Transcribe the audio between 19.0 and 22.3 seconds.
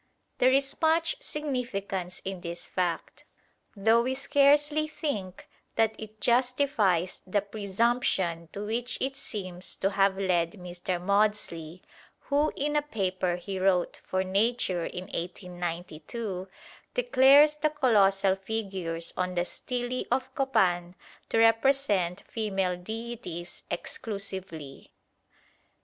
on the stelae of Copan to represent